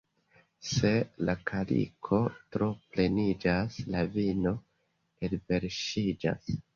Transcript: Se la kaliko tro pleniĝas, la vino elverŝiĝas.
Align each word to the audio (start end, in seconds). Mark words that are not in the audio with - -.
Se 0.67 0.89
la 1.27 1.33
kaliko 1.49 2.21
tro 2.55 2.69
pleniĝas, 2.95 3.77
la 3.97 4.01
vino 4.15 4.55
elverŝiĝas. 5.29 6.51